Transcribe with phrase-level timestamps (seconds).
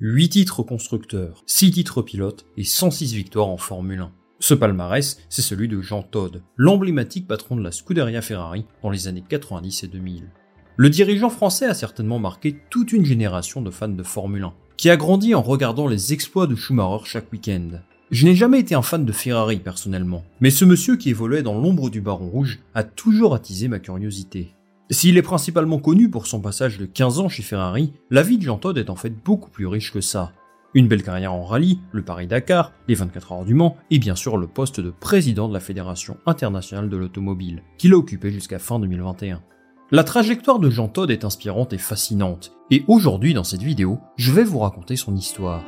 [0.00, 4.12] 8 titres constructeurs, 6 titres pilotes et 106 victoires en Formule 1.
[4.38, 9.08] Ce palmarès, c'est celui de Jean Todt, l'emblématique patron de la Scuderia Ferrari dans les
[9.08, 10.30] années 90 et 2000.
[10.76, 14.88] Le dirigeant français a certainement marqué toute une génération de fans de Formule 1, qui
[14.88, 17.80] a grandi en regardant les exploits de Schumacher chaque week-end.
[18.12, 21.60] Je n'ai jamais été un fan de Ferrari personnellement, mais ce monsieur qui évoluait dans
[21.60, 24.54] l'ombre du Baron Rouge a toujours attisé ma curiosité.
[24.90, 28.42] S'il est principalement connu pour son passage de 15 ans chez Ferrari, la vie de
[28.42, 30.32] Jean Todt est en fait beaucoup plus riche que ça.
[30.72, 34.38] Une belle carrière en rallye, le Paris-Dakar, les 24 heures du Mans et bien sûr
[34.38, 38.78] le poste de président de la Fédération internationale de l'automobile, qu'il a occupé jusqu'à fin
[38.78, 39.42] 2021.
[39.90, 44.32] La trajectoire de Jean Todt est inspirante et fascinante, et aujourd'hui dans cette vidéo, je
[44.32, 45.62] vais vous raconter son histoire.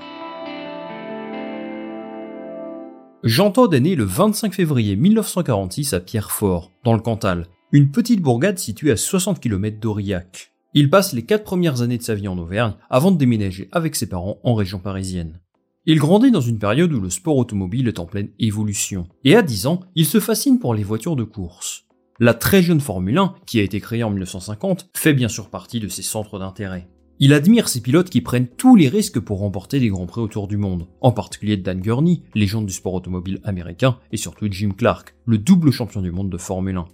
[3.23, 8.21] Jean Todt est né le 25 février 1946 à Pierrefort, dans le Cantal, une petite
[8.21, 10.53] bourgade située à 60 km d'Aurillac.
[10.75, 13.95] Il passe les quatre premières années de sa vie en Auvergne avant de déménager avec
[13.95, 15.41] ses parents en région parisienne.
[15.87, 19.43] Il grandit dans une période où le sport automobile est en pleine évolution, et à
[19.43, 21.87] 10 ans, il se fascine pour les voitures de course.
[22.19, 25.81] La très jeune Formule 1, qui a été créée en 1950, fait bien sûr partie
[25.81, 26.89] de ses centres d'intérêt.
[27.19, 30.49] Il admire ces pilotes qui prennent tous les risques pour remporter des grands prix autour
[30.49, 35.15] du monde, en particulier Dan Gurney, légende du sport automobile américain, et surtout Jim Clark,
[35.25, 36.87] le double champion du monde de Formule 1.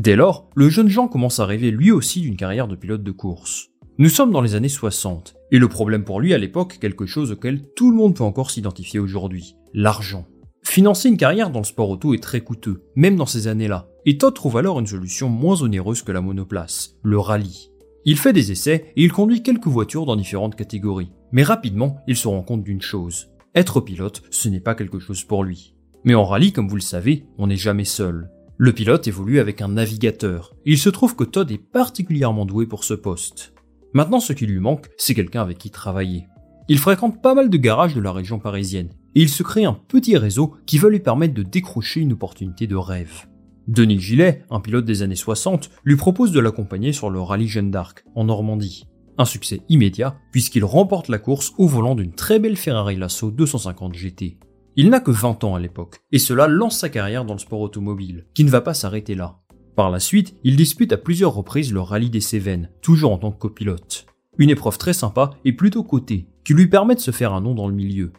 [0.00, 3.10] Dès lors, le jeune Jean commence à rêver lui aussi d'une carrière de pilote de
[3.10, 3.68] course.
[3.98, 7.32] Nous sommes dans les années 60, et le problème pour lui à l'époque, quelque chose
[7.32, 10.26] auquel tout le monde peut encore s'identifier aujourd'hui, l'argent.
[10.62, 14.16] Financer une carrière dans le sport auto est très coûteux, même dans ces années-là, et
[14.16, 17.70] Todd trouve alors une solution moins onéreuse que la monoplace, le rallye.
[18.06, 22.16] Il fait des essais et il conduit quelques voitures dans différentes catégories, mais rapidement il
[22.16, 25.74] se rend compte d'une chose, être pilote ce n'est pas quelque chose pour lui.
[26.04, 28.30] Mais en rallye, comme vous le savez, on n'est jamais seul.
[28.62, 30.54] Le pilote évolue avec un navigateur.
[30.66, 33.54] il se trouve que Todd est particulièrement doué pour ce poste.
[33.94, 36.26] Maintenant, ce qui lui manque, c'est quelqu'un avec qui travailler.
[36.68, 39.72] Il fréquente pas mal de garages de la région parisienne, et il se crée un
[39.72, 43.28] petit réseau qui va lui permettre de décrocher une opportunité de rêve.
[43.66, 47.70] Denis Gillet, un pilote des années 60, lui propose de l'accompagner sur le rallye Jeanne
[47.70, 48.84] d'Arc, en Normandie.
[49.16, 53.94] Un succès immédiat, puisqu'il remporte la course au volant d'une très belle Ferrari Lasso 250
[53.94, 54.36] GT.
[54.76, 57.60] Il n'a que 20 ans à l'époque, et cela lance sa carrière dans le sport
[57.60, 59.40] automobile, qui ne va pas s'arrêter là.
[59.74, 63.32] Par la suite, il dispute à plusieurs reprises le rallye des Cévennes, toujours en tant
[63.32, 64.06] que copilote.
[64.38, 67.54] Une épreuve très sympa et plutôt cotée, qui lui permet de se faire un nom
[67.54, 68.12] dans le milieu.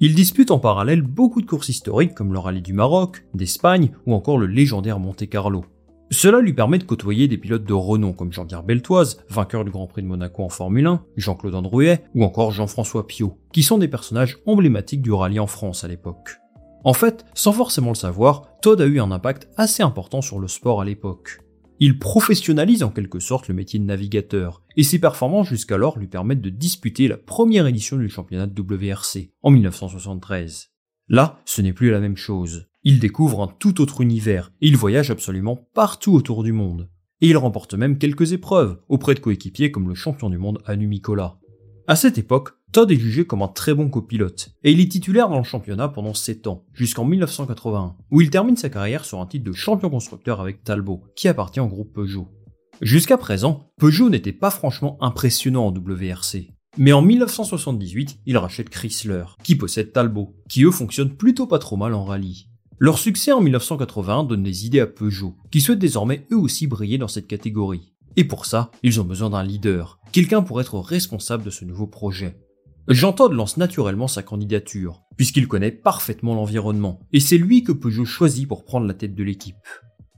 [0.00, 4.14] Il dispute en parallèle beaucoup de courses historiques comme le rallye du Maroc, d'Espagne ou
[4.14, 5.64] encore le légendaire Monte Carlo.
[6.10, 9.86] Cela lui permet de côtoyer des pilotes de renom comme Jean-Pierre Beltoise, vainqueur du Grand
[9.86, 13.88] Prix de Monaco en Formule 1, Jean-Claude Androuet ou encore Jean-François Piot, qui sont des
[13.88, 16.38] personnages emblématiques du rallye en France à l'époque.
[16.84, 20.48] En fait, sans forcément le savoir, Todd a eu un impact assez important sur le
[20.48, 21.40] sport à l'époque.
[21.80, 26.40] Il professionnalise en quelque sorte le métier de navigateur, et ses performances jusqu'alors lui permettent
[26.40, 30.70] de disputer la première édition du championnat de WRC en 1973.
[31.08, 32.66] Là, ce n'est plus la même chose.
[32.90, 36.88] Il découvre un tout autre univers il voyage absolument partout autour du monde.
[37.20, 40.86] Et il remporte même quelques épreuves auprès de coéquipiers comme le champion du monde Anu
[40.86, 41.38] Mikola.
[41.86, 45.28] À cette époque, Todd est jugé comme un très bon copilote, et il est titulaire
[45.28, 49.26] dans le championnat pendant 7 ans, jusqu'en 1981, où il termine sa carrière sur un
[49.26, 52.28] titre de champion constructeur avec Talbot, qui appartient au groupe Peugeot.
[52.80, 56.54] Jusqu'à présent, Peugeot n'était pas franchement impressionnant en WRC.
[56.78, 61.76] Mais en 1978, il rachète Chrysler, qui possède Talbot, qui eux fonctionnent plutôt pas trop
[61.76, 62.48] mal en rallye.
[62.80, 66.96] Leur succès en 1981 donne des idées à Peugeot, qui souhaitent désormais eux aussi briller
[66.96, 67.92] dans cette catégorie.
[68.16, 71.88] Et pour ça, ils ont besoin d'un leader, quelqu'un pour être responsable de ce nouveau
[71.88, 72.38] projet.
[72.86, 78.04] Jean Todt lance naturellement sa candidature, puisqu'il connaît parfaitement l'environnement, et c'est lui que Peugeot
[78.04, 79.56] choisit pour prendre la tête de l'équipe.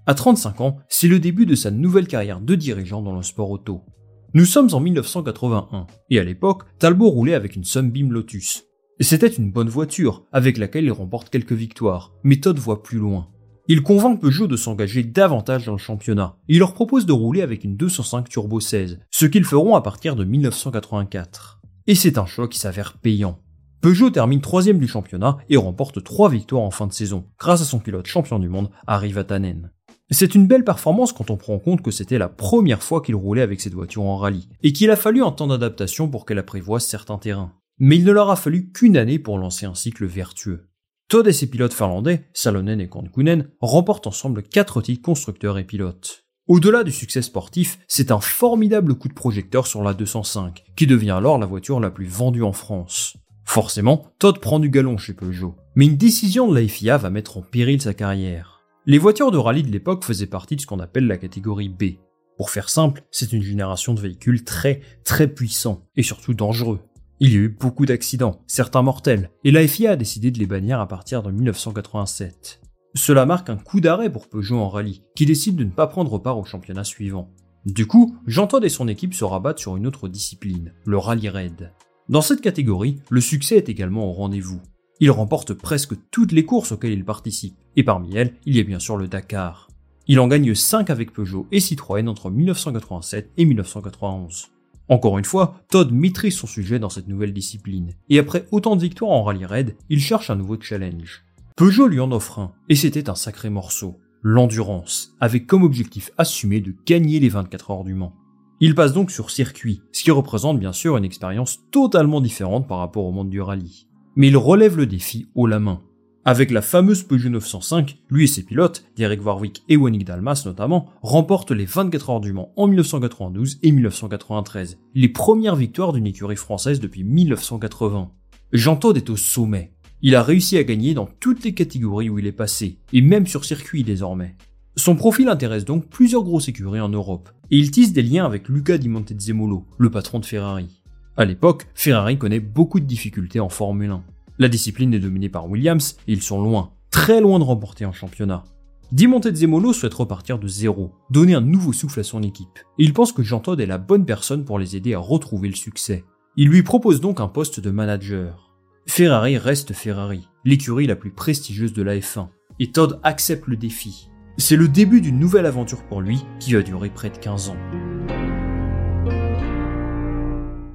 [0.07, 3.51] À 35 ans, c'est le début de sa nouvelle carrière de dirigeant dans le sport
[3.51, 3.87] auto.
[4.35, 8.65] Nous sommes en 1981, et à l'époque, Talbot roulait avec une Sunbeam Lotus.
[9.03, 13.29] C'était une bonne voiture, avec laquelle il remporte quelques victoires, mais Todd voit plus loin.
[13.67, 16.37] Il convainc Peugeot de s'engager davantage dans le championnat.
[16.49, 20.17] Il leur propose de rouler avec une 205 Turbo 16, ce qu'ils feront à partir
[20.17, 21.63] de 1984.
[21.87, 23.41] Et c'est un choix qui s'avère payant.
[23.81, 27.65] Peugeot termine troisième du championnat et remporte trois victoires en fin de saison, grâce à
[27.65, 29.71] son pilote champion du monde, Harry Vatanen.
[30.11, 33.15] C'est une belle performance quand on prend en compte que c'était la première fois qu'il
[33.15, 36.39] roulait avec cette voiture en rallye, et qu'il a fallu un temps d'adaptation pour qu'elle
[36.39, 37.53] apprivoise certains terrains.
[37.81, 40.69] Mais il ne leur a fallu qu'une année pour lancer un cycle vertueux.
[41.09, 46.27] Todd et ses pilotes finlandais, Salonen et Kankunen, remportent ensemble 4 titres constructeurs et pilotes.
[46.47, 51.13] Au-delà du succès sportif, c'est un formidable coup de projecteur sur la 205, qui devient
[51.13, 53.17] alors la voiture la plus vendue en France.
[53.45, 57.39] Forcément, Todd prend du galon chez Peugeot, mais une décision de la FIA va mettre
[57.39, 58.61] en péril sa carrière.
[58.85, 61.97] Les voitures de rallye de l'époque faisaient partie de ce qu'on appelle la catégorie B.
[62.37, 66.81] Pour faire simple, c'est une génération de véhicules très très puissants et surtout dangereux.
[67.23, 70.47] Il y a eu beaucoup d'accidents, certains mortels, et la FIA a décidé de les
[70.47, 72.63] bannir à partir de 1987.
[72.95, 76.19] Cela marque un coup d'arrêt pour Peugeot en rallye, qui décide de ne pas prendre
[76.19, 77.31] part au championnat suivant.
[77.67, 81.29] Du coup, Jean Todt et son équipe se rabattent sur une autre discipline, le rallye
[81.29, 81.75] raid.
[82.09, 84.63] Dans cette catégorie, le succès est également au rendez-vous.
[84.99, 88.65] Il remporte presque toutes les courses auxquelles il participe, et parmi elles, il y a
[88.65, 89.69] bien sûr le Dakar.
[90.07, 94.53] Il en gagne 5 avec Peugeot et Citroën entre 1987 et 1991.
[94.91, 98.83] Encore une fois, Todd maîtrise son sujet dans cette nouvelle discipline, et après autant de
[98.83, 101.25] victoires en rallye raid, il cherche un nouveau challenge.
[101.57, 106.61] Peugeot lui en offre un, et c'était un sacré morceau, l'endurance, avec comme objectif assumé
[106.61, 108.15] de gagner les 24 heures du Mans.
[108.61, 112.79] Il passe donc sur circuit, ce qui représente bien sûr une expérience totalement différente par
[112.79, 113.87] rapport au monde du rallye
[114.17, 115.81] mais il relève le défi haut la main.
[116.27, 120.91] Avec la fameuse Peugeot 905, lui et ses pilotes, Derek Warwick et Wannick Dalmas notamment,
[121.01, 126.37] remportent les 24 heures du Mans en 1992 et 1993, les premières victoires d'une écurie
[126.37, 128.11] française depuis 1980.
[128.53, 129.73] Jean Todt est au sommet.
[130.03, 133.27] Il a réussi à gagner dans toutes les catégories où il est passé, et même
[133.27, 134.37] sur circuit désormais.
[134.77, 138.51] Son profil intéresse donc plusieurs grosses écuries en Europe, et il tisse des liens avec
[138.51, 140.83] Luca Di Montezemolo, le patron de Ferrari.
[141.17, 144.05] À l'époque, Ferrari connaît beaucoup de difficultés en Formule 1.
[144.41, 147.93] La discipline est dominée par Williams et ils sont loin, très loin de remporter un
[147.93, 148.43] championnat.
[148.91, 152.95] Di Montezemolo souhaite repartir de zéro, donner un nouveau souffle à son équipe, et il
[152.95, 156.05] pense que Jean Todt est la bonne personne pour les aider à retrouver le succès.
[156.39, 158.51] Il lui propose donc un poste de manager.
[158.87, 162.29] Ferrari reste Ferrari, l'écurie la plus prestigieuse de la F1,
[162.61, 164.09] et Todd accepte le défi.
[164.39, 167.57] C'est le début d'une nouvelle aventure pour lui qui va durer près de 15 ans.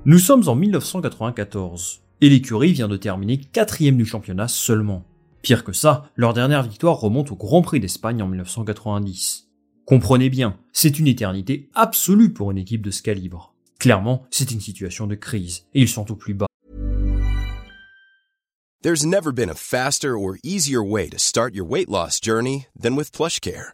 [0.06, 5.04] Nous sommes en 1994, et l'écurie vient de terminer quatrième du championnat seulement.
[5.42, 9.48] Pire que ça, leur dernière victoire remonte au Grand Prix d'Espagne en 1990.
[9.86, 13.54] Comprenez bien, c'est une éternité absolue pour une équipe de ce calibre.
[13.80, 16.48] Clairement, c'est une situation de crise, et ils sont au plus bas.
[18.84, 23.12] Never been a faster or easier way to start your weight loss journey than with
[23.12, 23.74] PlushCare.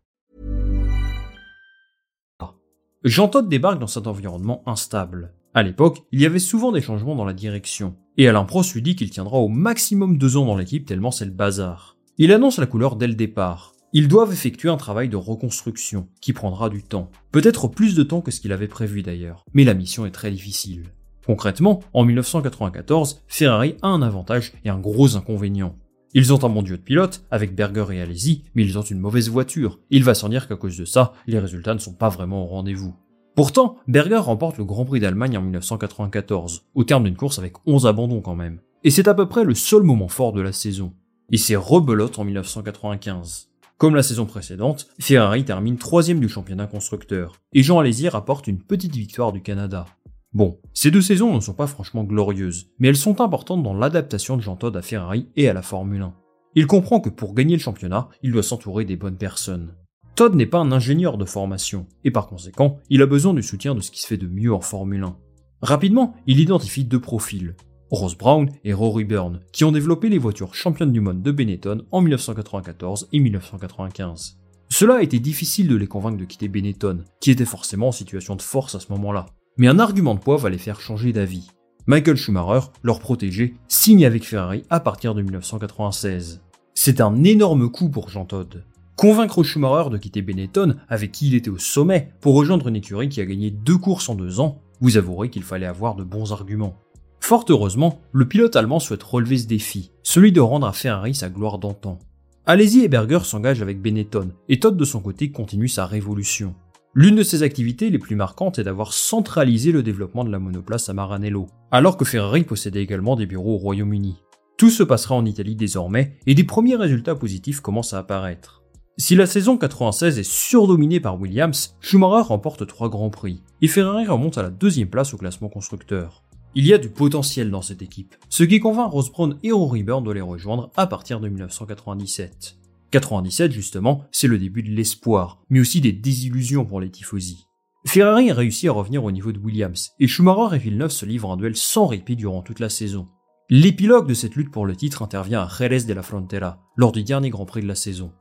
[3.03, 5.33] Jean Todt débarque dans cet environnement instable.
[5.55, 7.95] À l'époque, il y avait souvent des changements dans la direction.
[8.17, 11.25] Et Alain Prost lui dit qu'il tiendra au maximum deux ans dans l'équipe tellement c'est
[11.25, 11.97] le bazar.
[12.19, 13.73] Il annonce la couleur dès le départ.
[13.91, 17.09] Ils doivent effectuer un travail de reconstruction, qui prendra du temps.
[17.31, 20.29] Peut-être plus de temps que ce qu'il avait prévu d'ailleurs, mais la mission est très
[20.29, 20.83] difficile.
[21.25, 25.75] Concrètement, en 1994, Ferrari a un avantage et un gros inconvénient.
[26.13, 28.99] Ils ont un bon duo de pilotes, avec Berger et Alesi, mais ils ont une
[28.99, 29.79] mauvaise voiture.
[29.89, 32.47] Il va sans dire qu'à cause de ça, les résultats ne sont pas vraiment au
[32.47, 32.93] rendez-vous.
[33.33, 37.87] Pourtant, Berger remporte le Grand Prix d'Allemagne en 1994, au terme d'une course avec 11
[37.87, 38.59] abandons quand même.
[38.83, 40.93] Et c'est à peu près le seul moment fort de la saison.
[41.29, 43.47] Il s'est rebelote en 1995.
[43.77, 48.61] Comme la saison précédente, Ferrari termine troisième du championnat constructeur, et Jean Alesi rapporte une
[48.61, 49.85] petite victoire du Canada.
[50.33, 54.37] Bon, ces deux saisons ne sont pas franchement glorieuses, mais elles sont importantes dans l'adaptation
[54.37, 56.13] de Jean Todt à Ferrari et à la Formule 1.
[56.55, 59.73] Il comprend que pour gagner le championnat, il doit s'entourer des bonnes personnes.
[60.15, 63.75] Todd n'est pas un ingénieur de formation, et par conséquent, il a besoin du soutien
[63.75, 65.17] de ce qui se fait de mieux en Formule 1.
[65.61, 67.55] Rapidement, il identifie deux profils,
[67.89, 71.83] Ross Brown et Rory Byrne, qui ont développé les voitures championnes du monde de Benetton
[71.91, 74.37] en 1994 et 1995.
[74.69, 78.37] Cela a été difficile de les convaincre de quitter Benetton, qui était forcément en situation
[78.37, 79.25] de force à ce moment-là.
[79.57, 81.49] Mais un argument de poids va les faire changer d'avis.
[81.87, 86.41] Michael Schumacher, leur protégé, signe avec Ferrari à partir de 1996.
[86.73, 88.63] C'est un énorme coup pour Jean Todt.
[88.95, 93.09] Convaincre Schumacher de quitter Benetton, avec qui il était au sommet, pour rejoindre une écurie
[93.09, 96.31] qui a gagné deux courses en deux ans, vous avouerez qu'il fallait avoir de bons
[96.31, 96.77] arguments.
[97.19, 101.29] Fort heureusement, le pilote allemand souhaite relever ce défi, celui de rendre à Ferrari sa
[101.29, 101.99] gloire d'antan.
[102.45, 106.55] Alesi et Berger s'engagent avec Benetton, et Todd de son côté continue sa révolution.
[106.93, 110.89] L'une de ses activités les plus marquantes est d'avoir centralisé le développement de la monoplace
[110.89, 114.17] à Maranello, alors que Ferrari possédait également des bureaux au Royaume-Uni.
[114.57, 118.61] Tout se passera en Italie désormais, et des premiers résultats positifs commencent à apparaître.
[118.97, 124.05] Si la saison 96 est surdominée par Williams, Schumacher remporte trois grands prix, et Ferrari
[124.05, 126.23] remonte à la deuxième place au classement constructeur.
[126.55, 129.83] Il y a du potentiel dans cette équipe, ce qui convainc Ross Brown et Rory
[129.83, 132.57] Byrne de les rejoindre à partir de 1997.
[132.91, 137.47] 97 justement, c'est le début de l'espoir, mais aussi des désillusions pour les tifosi.
[137.87, 141.31] Ferrari a réussi à revenir au niveau de Williams, et Schumacher et Villeneuve se livrent
[141.31, 143.07] un duel sans répit durant toute la saison.
[143.49, 147.03] L'épilogue de cette lutte pour le titre intervient à Jerez de la Frontera, lors du
[147.03, 148.11] dernier Grand Prix de la saison.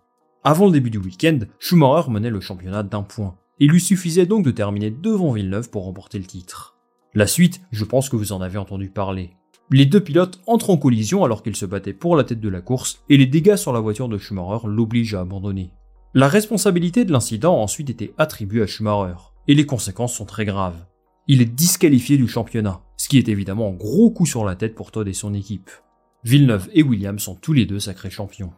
[0.44, 4.42] Avant le début du week-end, Schumacher menait le championnat d'un point, il lui suffisait donc
[4.42, 6.78] de terminer devant Villeneuve pour remporter le titre.
[7.12, 9.36] La suite, je pense que vous en avez entendu parler.
[9.72, 12.60] Les deux pilotes entrent en collision alors qu'ils se battaient pour la tête de la
[12.60, 15.70] course et les dégâts sur la voiture de Schumacher l'obligent à abandonner.
[16.12, 19.14] La responsabilité de l'incident a ensuite été attribuée à Schumacher
[19.46, 20.86] et les conséquences sont très graves.
[21.28, 24.74] Il est disqualifié du championnat, ce qui est évidemment un gros coup sur la tête
[24.74, 25.70] pour Todd et son équipe.
[26.24, 28.52] Villeneuve et Williams sont tous les deux sacrés champions.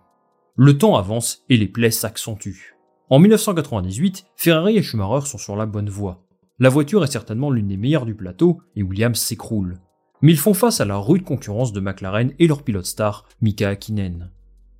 [0.56, 2.78] Le temps avance et les plaies s'accentuent.
[3.10, 6.24] En 1998, Ferrari et Schumacher sont sur la bonne voie.
[6.58, 9.78] La voiture est certainement l'une des meilleures du plateau et Williams s'écroule
[10.22, 13.68] mais ils font face à la rude concurrence de McLaren et leur pilote star, Mika
[13.68, 14.30] Hakkinen.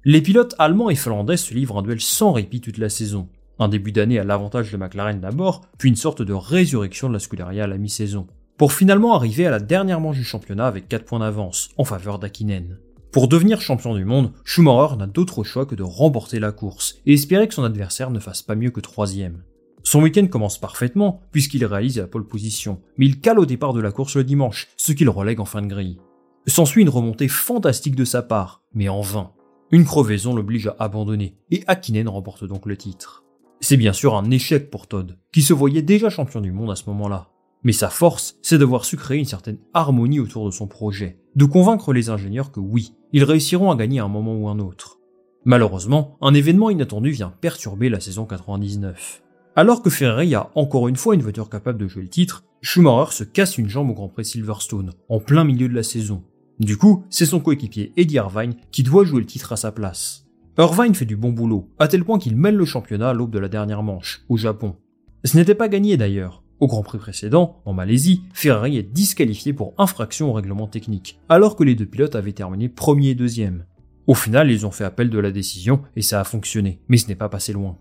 [0.05, 3.29] Les pilotes allemands et finlandais se livrent un duel sans répit toute la saison.
[3.59, 7.19] Un début d'année à l'avantage de McLaren d'abord, puis une sorte de résurrection de la
[7.19, 11.05] Scuderia à la mi-saison, pour finalement arriver à la dernière manche du championnat avec 4
[11.05, 12.79] points d'avance, en faveur d'Hakkinen.
[13.13, 17.13] Pour devenir champion du monde, Schumacher n'a d'autre choix que de remporter la course et
[17.13, 19.43] espérer que son adversaire ne fasse pas mieux que troisième.
[19.85, 23.81] Son week-end commence parfaitement, puisqu'il réalise la pole position, mais il cale au départ de
[23.81, 25.99] la course le dimanche, ce qui le relègue en fin de grille.
[26.47, 29.33] S'ensuit une remontée fantastique de sa part, mais en vain.
[29.71, 33.25] Une crevaison l'oblige à abandonner, et Hakkinen remporte donc le titre.
[33.61, 36.77] C'est bien sûr un échec pour Todd, qui se voyait déjà champion du monde à
[36.77, 37.29] ce moment-là.
[37.65, 41.45] Mais sa force, c'est d'avoir su créer une certaine harmonie autour de son projet, de
[41.45, 44.99] convaincre les ingénieurs que oui, ils réussiront à gagner à un moment ou un autre.
[45.45, 49.22] Malheureusement, un événement inattendu vient perturber la saison 99.
[49.55, 53.13] Alors que Ferrari a encore une fois une voiture capable de jouer le titre, Schumacher
[53.13, 56.23] se casse une jambe au Grand Prix Silverstone, en plein milieu de la saison.
[56.59, 60.27] Du coup, c'est son coéquipier Eddie Irvine qui doit jouer le titre à sa place.
[60.57, 63.39] Irvine fait du bon boulot, à tel point qu'il mène le championnat à l'aube de
[63.39, 64.77] la dernière manche, au Japon.
[65.25, 66.43] Ce n'était pas gagné d'ailleurs.
[66.59, 71.57] Au Grand Prix précédent, en Malaisie, Ferrari est disqualifié pour infraction au règlement technique, alors
[71.57, 73.67] que les deux pilotes avaient terminé premier et deuxième.
[74.07, 77.09] Au final, ils ont fait appel de la décision et ça a fonctionné, mais ce
[77.09, 77.77] n'est pas passé loin.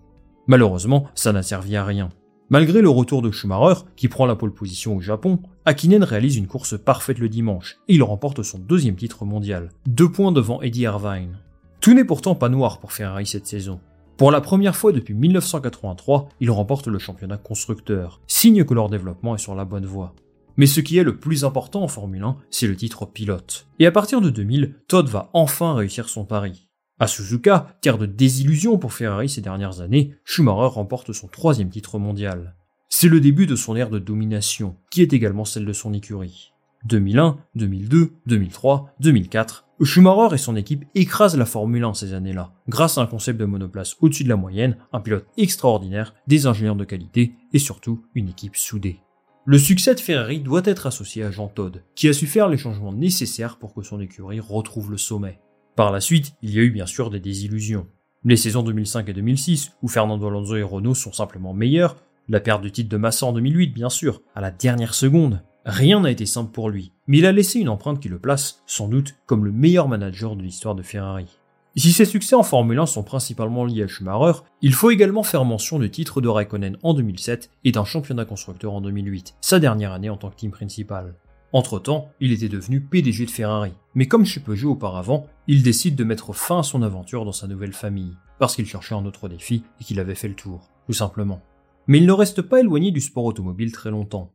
[0.47, 2.09] Malheureusement, ça n'a servi à rien.
[2.49, 6.47] Malgré le retour de Schumacher, qui prend la pole position au Japon, Akinen réalise une
[6.47, 10.81] course parfaite le dimanche, et il remporte son deuxième titre mondial, deux points devant Eddie
[10.81, 11.37] Irvine.
[11.79, 13.79] Tout n'est pourtant pas noir pour Ferrari cette saison.
[14.17, 19.35] Pour la première fois depuis 1983, il remporte le championnat constructeur, signe que leur développement
[19.35, 20.13] est sur la bonne voie.
[20.57, 23.67] Mais ce qui est le plus important en Formule 1, c'est le titre pilote.
[23.79, 26.67] Et à partir de 2000, Todd va enfin réussir son pari.
[27.01, 31.97] À Suzuka, terre de désillusion pour Ferrari ces dernières années, Schumacher remporte son troisième titre
[31.97, 32.53] mondial.
[32.89, 36.53] C'est le début de son ère de domination, qui est également celle de son écurie.
[36.85, 42.99] 2001, 2002, 2003, 2004, Schumacher et son équipe écrasent la Formule 1 ces années-là, grâce
[42.99, 46.85] à un concept de monoplace au-dessus de la moyenne, un pilote extraordinaire, des ingénieurs de
[46.85, 48.99] qualité et surtout une équipe soudée.
[49.45, 52.59] Le succès de Ferrari doit être associé à Jean Todt, qui a su faire les
[52.59, 55.39] changements nécessaires pour que son écurie retrouve le sommet.
[55.75, 57.87] Par la suite, il y a eu bien sûr des désillusions.
[58.25, 61.95] Les saisons 2005 et 2006, où Fernando Alonso et Renault sont simplement meilleurs,
[62.27, 66.01] la perte du titre de Massa en 2008 bien sûr, à la dernière seconde, rien
[66.01, 68.89] n'a été simple pour lui, mais il a laissé une empreinte qui le place, sans
[68.89, 71.25] doute, comme le meilleur manager de l'histoire de Ferrari.
[71.77, 75.45] Si ses succès en Formule 1 sont principalement liés à Schumacher, il faut également faire
[75.45, 79.93] mention du titre de Raikkonen en 2007 et d'un championnat constructeur en 2008, sa dernière
[79.93, 81.15] année en tant que team principal.
[81.53, 86.03] Entre-temps, il était devenu PDG de Ferrari, mais comme chez Peugeot auparavant, il décide de
[86.03, 89.63] mettre fin à son aventure dans sa nouvelle famille, parce qu'il cherchait un autre défi
[89.79, 91.41] et qu'il avait fait le tour, tout simplement.
[91.87, 94.33] Mais il ne reste pas éloigné du sport automobile très longtemps.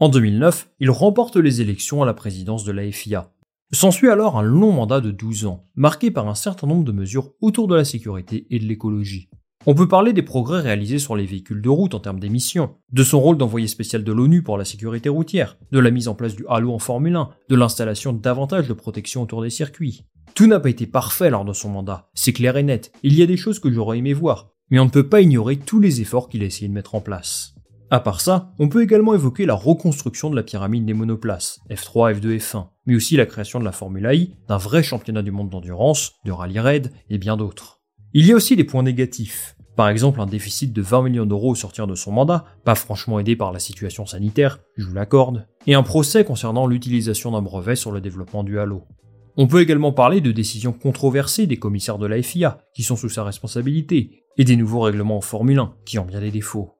[0.00, 3.30] En 2009, il remporte les élections à la présidence de la FIA,
[3.74, 7.32] S'ensuit alors un long mandat de 12 ans, marqué par un certain nombre de mesures
[7.40, 9.30] autour de la sécurité et de l'écologie.
[9.66, 13.02] On peut parler des progrès réalisés sur les véhicules de route en termes d'émissions, de
[13.02, 16.36] son rôle d'envoyé spécial de l'ONU pour la sécurité routière, de la mise en place
[16.36, 20.04] du halo en Formule 1, de l'installation davantage de protection autour des circuits.
[20.34, 23.22] Tout n'a pas été parfait lors de son mandat, c'est clair et net, il y
[23.22, 26.02] a des choses que j'aurais aimé voir, mais on ne peut pas ignorer tous les
[26.02, 27.54] efforts qu'il a essayé de mettre en place.
[27.90, 32.20] À part ça, on peut également évoquer la reconstruction de la pyramide des monoplaces, F3,
[32.20, 35.48] F2, F1, mais aussi la création de la Formule I, d'un vrai championnat du monde
[35.48, 37.83] d'endurance, de rallye raid et bien d'autres.
[38.16, 39.56] Il y a aussi des points négatifs.
[39.74, 43.18] Par exemple, un déficit de 20 millions d'euros au sortir de son mandat, pas franchement
[43.18, 47.74] aidé par la situation sanitaire, je vous l'accorde, et un procès concernant l'utilisation d'un brevet
[47.74, 48.84] sur le développement du Halo.
[49.36, 53.08] On peut également parler de décisions controversées des commissaires de la FIA, qui sont sous
[53.08, 56.76] sa responsabilité, et des nouveaux règlements en Formule 1, qui ont bien des défauts.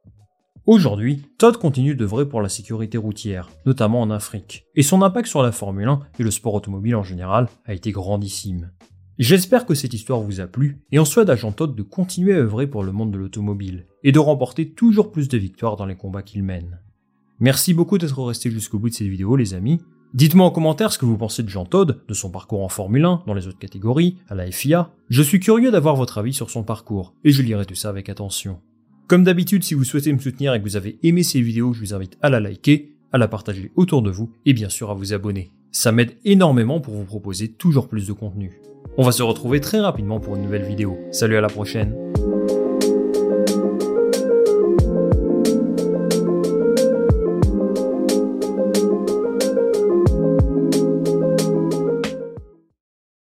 [0.67, 5.43] Aujourd'hui, Todd continue d'œuvrer pour la sécurité routière, notamment en Afrique, et son impact sur
[5.43, 8.71] la Formule 1 et le sport automobile en général a été grandissime.
[9.19, 12.35] J'espère que cette histoire vous a plu et on souhaite à Jean Todd de continuer
[12.35, 15.87] à œuvrer pour le monde de l'automobile et de remporter toujours plus de victoires dans
[15.87, 16.81] les combats qu'il mène.
[17.39, 19.81] Merci beaucoup d'être resté jusqu'au bout de cette vidéo les amis.
[20.15, 23.05] Dites-moi en commentaire ce que vous pensez de Jean Todd, de son parcours en Formule
[23.05, 24.91] 1, dans les autres catégories, à la FIA.
[25.11, 28.09] Je suis curieux d'avoir votre avis sur son parcours et je lirai tout ça avec
[28.09, 28.61] attention.
[29.07, 31.81] Comme d'habitude, si vous souhaitez me soutenir et que vous avez aimé ces vidéos, je
[31.81, 34.95] vous invite à la liker, à la partager autour de vous et bien sûr à
[34.95, 35.53] vous abonner.
[35.75, 38.61] Ça m'aide énormément pour vous proposer toujours plus de contenu.
[38.97, 40.97] On va se retrouver très rapidement pour une nouvelle vidéo.
[41.11, 41.97] Salut à la prochaine